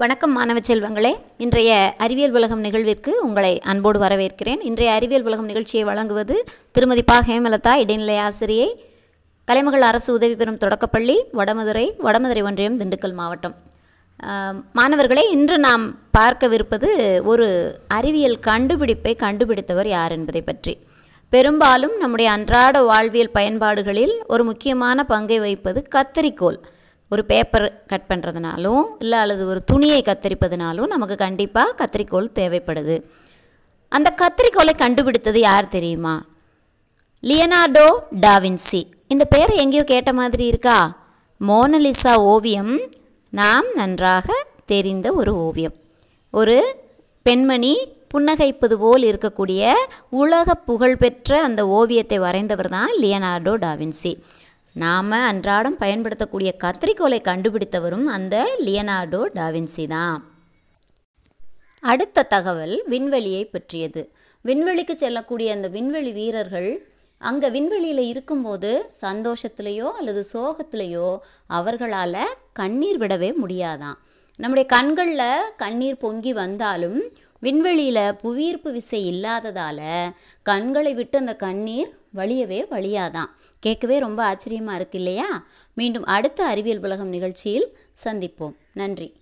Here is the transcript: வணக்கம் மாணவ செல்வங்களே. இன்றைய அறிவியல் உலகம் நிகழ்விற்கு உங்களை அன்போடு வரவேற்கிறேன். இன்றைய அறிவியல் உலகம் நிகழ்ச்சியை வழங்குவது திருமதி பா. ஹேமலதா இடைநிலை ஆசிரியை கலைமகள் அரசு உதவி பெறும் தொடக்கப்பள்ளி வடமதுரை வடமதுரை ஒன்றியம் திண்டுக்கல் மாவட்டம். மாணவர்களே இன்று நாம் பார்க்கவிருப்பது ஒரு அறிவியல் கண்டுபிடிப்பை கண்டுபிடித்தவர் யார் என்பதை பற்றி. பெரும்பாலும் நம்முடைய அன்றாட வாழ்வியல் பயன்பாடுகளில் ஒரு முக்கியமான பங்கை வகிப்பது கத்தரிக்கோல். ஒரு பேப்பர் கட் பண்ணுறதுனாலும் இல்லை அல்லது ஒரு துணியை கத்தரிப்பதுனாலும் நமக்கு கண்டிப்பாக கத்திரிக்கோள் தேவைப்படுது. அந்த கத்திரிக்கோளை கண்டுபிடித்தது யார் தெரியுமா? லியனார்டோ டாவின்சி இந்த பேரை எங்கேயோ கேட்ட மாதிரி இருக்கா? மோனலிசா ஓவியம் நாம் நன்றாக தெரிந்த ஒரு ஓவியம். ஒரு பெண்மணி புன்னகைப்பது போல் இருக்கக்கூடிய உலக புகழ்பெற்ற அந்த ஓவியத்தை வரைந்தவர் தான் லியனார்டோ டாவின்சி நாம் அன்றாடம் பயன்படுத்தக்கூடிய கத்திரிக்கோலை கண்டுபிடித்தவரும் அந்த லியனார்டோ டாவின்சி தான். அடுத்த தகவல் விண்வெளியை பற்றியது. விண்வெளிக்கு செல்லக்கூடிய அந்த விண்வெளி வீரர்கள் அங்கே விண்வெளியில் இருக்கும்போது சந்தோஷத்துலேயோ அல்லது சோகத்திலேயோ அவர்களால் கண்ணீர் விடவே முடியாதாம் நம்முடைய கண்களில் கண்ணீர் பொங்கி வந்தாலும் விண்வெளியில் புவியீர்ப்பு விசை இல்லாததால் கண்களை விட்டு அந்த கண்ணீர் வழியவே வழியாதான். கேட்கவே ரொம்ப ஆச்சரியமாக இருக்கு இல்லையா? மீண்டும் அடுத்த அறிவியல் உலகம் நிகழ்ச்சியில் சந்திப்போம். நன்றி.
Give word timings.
வணக்கம் 0.00 0.32
மாணவ 0.32 0.58
செல்வங்களே. 0.66 1.10
இன்றைய 1.44 1.70
அறிவியல் 2.04 2.36
உலகம் 2.38 2.62
நிகழ்விற்கு 2.64 3.10
உங்களை 3.26 3.50
அன்போடு 3.70 3.98
வரவேற்கிறேன். 4.00 4.60
இன்றைய 4.68 4.92
அறிவியல் 4.92 5.26
உலகம் 5.28 5.48
நிகழ்ச்சியை 5.50 5.82
வழங்குவது 5.88 6.36
திருமதி 6.76 7.02
பா. 7.02 7.16
ஹேமலதா 7.26 7.72
இடைநிலை 7.82 8.16
ஆசிரியை 8.26 8.68
கலைமகள் 9.48 9.84
அரசு 9.90 10.08
உதவி 10.12 10.34
பெறும் 10.34 10.58
தொடக்கப்பள்ளி 10.62 11.16
வடமதுரை 11.40 11.84
வடமதுரை 12.06 12.44
ஒன்றியம் 12.48 12.78
திண்டுக்கல் 12.78 13.16
மாவட்டம். 13.20 13.54
மாணவர்களே 14.72 15.26
இன்று 15.36 15.58
நாம் 15.66 15.84
பார்க்கவிருப்பது 16.18 16.90
ஒரு 17.32 17.48
அறிவியல் 17.98 18.40
கண்டுபிடிப்பை 18.48 19.14
கண்டுபிடித்தவர் 19.26 19.92
யார் 19.96 20.16
என்பதை 20.18 20.42
பற்றி. 20.42 20.76
பெரும்பாலும் 21.28 21.96
நம்முடைய 21.98 22.30
அன்றாட 22.38 22.82
வாழ்வியல் 22.92 23.36
பயன்பாடுகளில் 23.38 24.16
ஒரு 24.26 24.44
முக்கியமான 24.52 25.04
பங்கை 25.14 25.40
வகிப்பது 25.40 25.82
கத்தரிக்கோல். 25.96 26.60
ஒரு 27.10 27.22
பேப்பர் 27.24 27.66
கட் 27.86 28.06
பண்ணுறதுனாலும் 28.08 28.84
இல்லை 28.98 29.18
அல்லது 29.18 29.46
ஒரு 29.46 29.60
துணியை 29.64 30.02
கத்தரிப்பதுனாலும் 30.02 30.92
நமக்கு 30.94 31.16
கண்டிப்பாக 31.16 31.74
கத்திரிக்கோள் 31.80 32.28
தேவைப்படுது. 32.34 32.96
அந்த 33.88 34.08
கத்திரிக்கோளை 34.22 34.74
கண்டுபிடித்தது 34.76 35.40
யார் 35.40 35.68
தெரியுமா? 35.68 36.14
லியனார்டோ 37.22 37.86
டாவின்சி 38.26 38.82
இந்த 39.08 39.24
பேரை 39.24 39.56
எங்கேயோ 39.56 39.84
கேட்ட 39.84 40.12
மாதிரி 40.12 40.46
இருக்கா? 40.46 40.78
மோனலிசா 41.40 42.14
ஓவியம் 42.32 42.74
நாம் 43.32 43.66
நன்றாக 43.74 44.28
தெரிந்த 44.66 45.12
ஒரு 45.12 45.32
ஓவியம். 45.46 45.74
ஒரு 46.34 46.56
பெண்மணி 47.22 47.74
புன்னகைப்பது 48.14 48.74
போல் 48.74 49.02
இருக்கக்கூடிய 49.02 49.72
உலக 50.10 50.54
புகழ்பெற்ற 50.54 51.42
அந்த 51.42 51.66
ஓவியத்தை 51.68 52.18
வரைந்தவர் 52.18 52.68
தான் 52.68 52.92
லியனார்டோ 53.00 53.52
டாவின்சி 53.64 54.12
நாம் 54.76 55.10
அன்றாடம் 55.10 55.76
பயன்படுத்தக்கூடிய 55.76 56.54
கத்திரிக்கோலை 56.64 57.18
கண்டுபிடித்தவரும் 57.20 58.04
அந்த 58.04 58.56
லியனார்டோ 58.58 59.22
டாவின்சி 59.34 59.86
தான். 59.86 60.18
அடுத்த 61.80 62.22
தகவல் 62.22 62.82
விண்வெளியை 62.86 63.44
பற்றியது. 63.44 64.02
விண்வெளிக்கு 64.44 64.94
செல்லக்கூடிய 64.94 65.52
அந்த 65.52 65.68
விண்வெளி 65.68 66.12
வீரர்கள் 66.12 66.70
அங்கே 67.20 67.50
விண்வெளியில் 67.50 68.04
இருக்கும்போது 68.06 68.70
சந்தோஷத்துலேயோ 69.00 69.88
அல்லது 69.92 70.24
சோகத்திலேயோ 70.32 71.08
அவர்களால் 71.46 72.22
கண்ணீர் 72.52 72.98
விடவே 72.98 73.30
முடியாதாம் 73.42 73.98
நம்முடைய 74.36 74.66
கண்களில் 74.68 75.52
கண்ணீர் 75.56 75.98
பொங்கி 75.98 76.32
வந்தாலும் 76.32 77.00
விண்வெளியில் 77.38 78.16
புவியீர்ப்பு 78.22 78.72
விசை 78.72 79.06
இல்லாததால் 79.06 80.14
கண்களை 80.42 80.94
விட்டு 80.94 81.18
அந்த 81.18 81.34
கண்ணீர் 81.36 81.90
வழியவே 82.14 82.64
வழியாதான். 82.70 83.30
கேட்கவே 83.60 83.98
ரொம்ப 83.98 84.24
ஆச்சரியமாக 84.24 84.76
இருக்கு 84.76 84.98
இல்லையா? 84.98 85.44
மீண்டும் 85.74 86.04
அடுத்த 86.04 86.44
அறிவியல் 86.44 86.82
உலகம் 86.82 87.08
நிகழ்ச்சியில் 87.08 87.76
சந்திப்போம். 88.04 88.54
நன்றி. 88.72 89.19